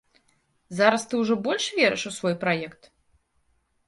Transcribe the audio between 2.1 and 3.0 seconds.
у свой праект?